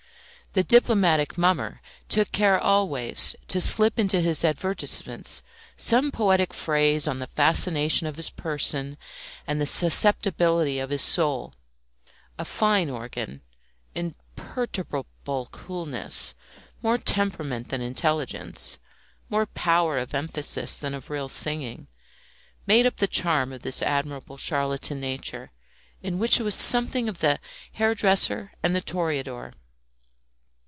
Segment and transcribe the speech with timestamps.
[0.53, 5.43] The diplomatic mummer took care always to slip into his advertisements
[5.77, 8.97] some poetic phrase on the fascination of his person
[9.47, 11.53] and the susceptibility of his soul.
[12.37, 13.43] A fine organ,
[13.95, 16.35] imperturbable coolness,
[16.81, 18.77] more temperament than intelligence,
[19.29, 21.87] more power of emphasis than of real singing,
[22.67, 25.53] made up the charm of this admirable charlatan nature,
[26.01, 27.39] in which there was something of the
[27.71, 29.53] hairdresser and the toreador.